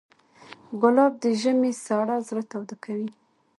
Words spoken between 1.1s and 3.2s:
د ژمي سړه زړه تاوده کوي.